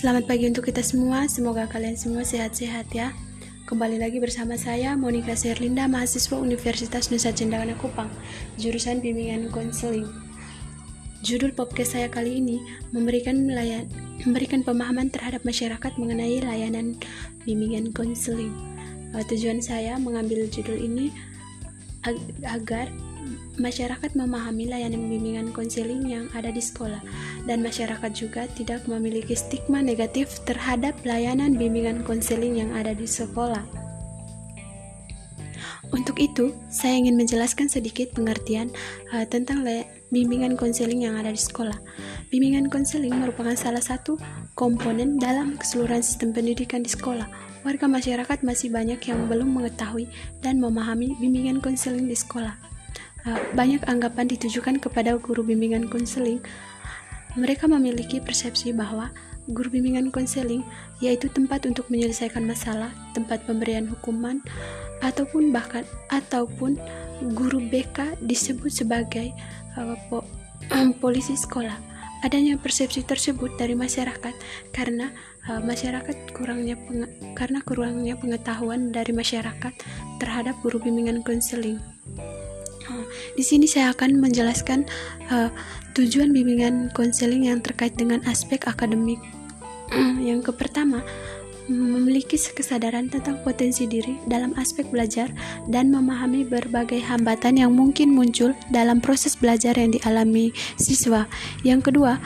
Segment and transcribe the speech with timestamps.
[0.00, 1.28] Selamat pagi untuk kita semua.
[1.28, 3.12] Semoga kalian semua sehat-sehat ya.
[3.68, 8.08] Kembali lagi bersama saya Monica Serlinda, mahasiswa Universitas Nusa Cendana Kupang,
[8.56, 10.08] jurusan bimbingan konseling.
[11.20, 12.64] Judul podcast saya kali ini
[12.96, 13.92] memberikan melayan,
[14.24, 16.96] memberikan pemahaman terhadap masyarakat mengenai layanan
[17.44, 18.56] bimbingan konseling.
[19.12, 21.12] Uh, tujuan saya mengambil judul ini
[22.08, 22.16] ag
[22.48, 22.88] agar
[23.60, 27.04] masyarakat memahami layanan bimbingan konseling yang ada di sekolah
[27.44, 33.62] dan masyarakat juga tidak memiliki stigma negatif terhadap layanan bimbingan konseling yang ada di sekolah.
[35.90, 38.70] Untuk itu, saya ingin menjelaskan sedikit pengertian
[39.10, 39.66] uh, tentang
[40.14, 41.74] bimbingan konseling yang ada di sekolah.
[42.30, 44.14] Bimbingan konseling merupakan salah satu
[44.54, 47.26] komponen dalam keseluruhan sistem pendidikan di sekolah.
[47.66, 50.06] Warga masyarakat masih banyak yang belum mengetahui
[50.38, 52.54] dan memahami bimbingan konseling di sekolah.
[53.28, 56.40] Uh, banyak anggapan ditujukan kepada guru bimbingan konseling
[57.38, 59.12] mereka memiliki persepsi bahwa
[59.50, 60.66] guru bimbingan konseling
[60.98, 64.42] yaitu tempat untuk menyelesaikan masalah, tempat pemberian hukuman,
[65.00, 66.76] ataupun bahkan ataupun
[67.36, 69.32] guru BK disebut sebagai
[69.78, 70.24] uh, po
[71.02, 71.76] polisi sekolah.
[72.20, 74.34] Adanya persepsi tersebut dari masyarakat
[74.76, 75.08] karena
[75.48, 76.76] uh, masyarakat kurangnya
[77.32, 79.72] karena kurangnya pengetahuan dari masyarakat
[80.20, 81.80] terhadap guru bimbingan konseling.
[83.34, 84.86] Di sini saya akan menjelaskan
[85.30, 85.48] uh,
[85.94, 89.20] tujuan bimbingan konseling yang terkait dengan aspek akademik.
[90.28, 91.02] yang pertama,
[91.70, 95.30] memiliki kesadaran tentang potensi diri dalam aspek belajar
[95.70, 101.30] dan memahami berbagai hambatan yang mungkin muncul dalam proses belajar yang dialami siswa.
[101.62, 102.18] Yang kedua,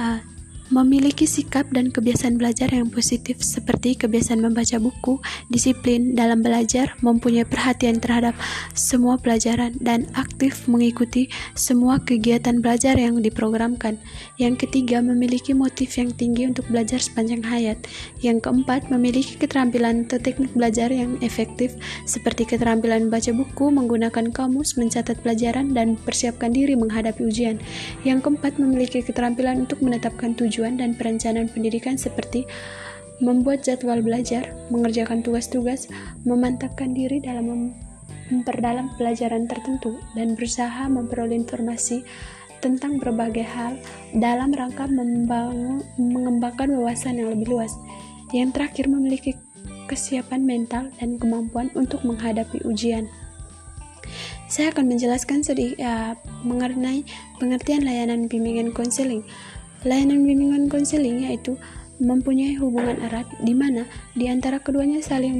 [0.00, 0.18] uh,
[0.72, 5.20] memiliki sikap dan kebiasaan belajar yang positif seperti kebiasaan membaca buku,
[5.52, 8.32] disiplin dalam belajar, mempunyai perhatian terhadap
[8.72, 14.00] semua pelajaran dan aktif mengikuti semua kegiatan belajar yang diprogramkan.
[14.40, 17.76] Yang ketiga, memiliki motif yang tinggi untuk belajar sepanjang hayat.
[18.24, 21.76] Yang keempat, memiliki keterampilan atau teknik belajar yang efektif
[22.08, 27.60] seperti keterampilan membaca buku, menggunakan kamus, mencatat pelajaran dan persiapkan diri menghadapi ujian.
[28.08, 32.46] Yang keempat, memiliki keterampilan untuk menetapkan tujuan tujuan dan perencanaan pendidikan seperti
[33.18, 35.90] membuat jadwal belajar, mengerjakan tugas-tugas,
[36.22, 37.74] memantapkan diri dalam
[38.30, 42.06] memperdalam pelajaran tertentu, dan berusaha memperoleh informasi
[42.62, 43.74] tentang berbagai hal
[44.14, 44.86] dalam rangka
[45.98, 47.74] mengembangkan wawasan yang lebih luas.
[48.30, 49.34] Yang terakhir, memiliki
[49.90, 53.10] kesiapan mental dan kemampuan untuk menghadapi ujian.
[54.46, 56.14] Saya akan menjelaskan sedikit uh,
[56.46, 57.02] mengenai
[57.42, 59.26] pengertian layanan bimbingan konseling.
[59.82, 61.58] Layanan bimbingan konseling yaitu
[62.02, 65.38] mempunyai hubungan erat di mana di antara keduanya saling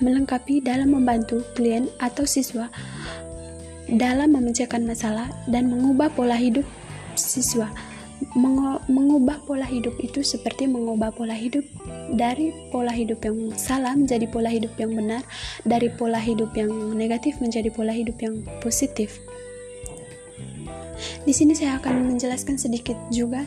[0.00, 2.72] melengkapi dalam membantu klien atau siswa
[3.90, 6.64] dalam memecahkan masalah dan mengubah pola hidup
[7.18, 7.68] siswa.
[8.86, 11.64] mengubah pola hidup itu seperti mengubah pola hidup
[12.12, 15.24] dari pola hidup yang salah menjadi pola hidup yang benar,
[15.64, 19.16] dari pola hidup yang negatif menjadi pola hidup yang positif.
[21.24, 23.44] Di sini saya akan menjelaskan sedikit juga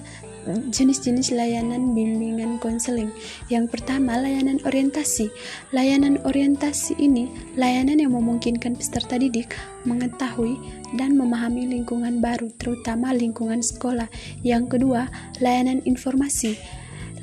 [0.47, 3.11] jenis-jenis layanan bimbingan konseling.
[3.47, 5.31] Yang pertama, layanan orientasi.
[5.71, 9.55] Layanan orientasi ini layanan yang memungkinkan peserta didik
[9.87, 10.59] mengetahui
[10.99, 14.07] dan memahami lingkungan baru, terutama lingkungan sekolah.
[14.43, 15.07] Yang kedua,
[15.39, 16.59] layanan informasi.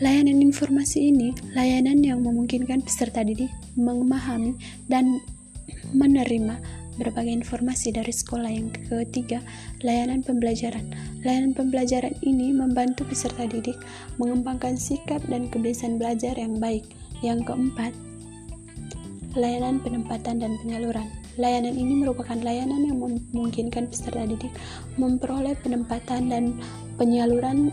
[0.00, 4.56] Layanan informasi ini layanan yang memungkinkan peserta didik memahami
[4.88, 5.20] dan
[5.92, 8.50] menerima berbagai informasi dari sekolah.
[8.50, 9.38] Yang ketiga,
[9.84, 10.90] layanan pembelajaran.
[11.22, 13.76] Layanan pembelajaran ini membantu peserta didik
[14.16, 16.88] mengembangkan sikap dan kebiasaan belajar yang baik.
[17.20, 17.92] Yang keempat,
[19.36, 21.06] layanan penempatan dan penyaluran.
[21.38, 24.50] Layanan ini merupakan layanan yang memungkinkan peserta didik
[24.98, 26.44] memperoleh penempatan dan
[26.98, 27.70] penyaluran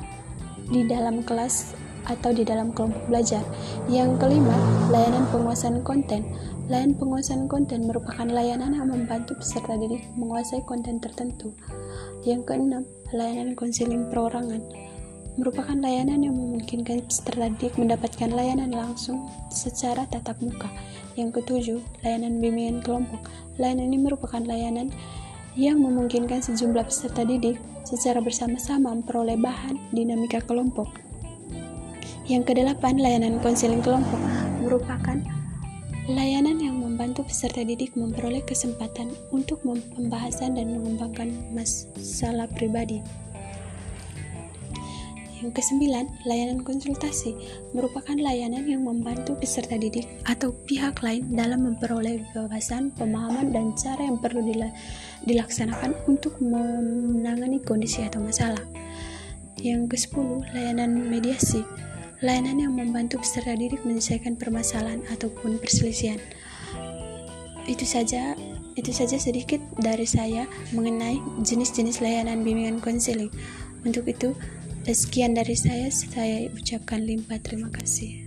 [0.67, 1.73] di dalam kelas
[2.07, 3.43] atau di dalam kelompok belajar.
[3.91, 4.55] Yang kelima,
[4.91, 6.23] layanan penguasaan konten.
[6.67, 11.55] Layanan penguasaan konten merupakan layanan yang membantu peserta didik menguasai konten tertentu.
[12.27, 12.83] Yang keenam,
[13.15, 14.59] layanan konseling perorangan
[15.39, 20.67] merupakan layanan yang memungkinkan peserta didik mendapatkan layanan langsung secara tatap muka.
[21.15, 23.23] Yang ketujuh, layanan bimbingan kelompok.
[23.55, 24.91] Layanan ini merupakan layanan
[25.55, 27.55] yang memungkinkan sejumlah peserta didik
[27.87, 30.91] secara bersama-sama memperoleh bahan dinamika kelompok.
[32.27, 34.19] Yang kedelapan, layanan konseling kelompok
[34.59, 35.15] merupakan
[36.07, 43.03] layanan yang membantu peserta didik memperoleh kesempatan untuk pembahasan dan mengembangkan masalah pribadi.
[45.37, 47.35] Yang kesembilan, layanan konsultasi
[47.75, 54.07] merupakan layanan yang membantu peserta didik atau pihak lain dalam memperoleh wawasan, pemahaman, dan cara
[54.07, 54.41] yang perlu
[55.27, 58.63] dilaksanakan untuk menangani kondisi atau masalah.
[59.59, 61.61] Yang ke-10, layanan mediasi
[62.21, 66.17] layanan yang membantu peserta didik menyelesaikan permasalahan ataupun perselisihan.
[67.67, 68.33] Itu saja
[68.77, 73.33] itu saja sedikit dari saya mengenai jenis-jenis layanan bimbingan konseling.
[73.81, 74.37] Untuk itu,
[74.85, 78.26] sekian dari saya, saya ucapkan limpah terima kasih.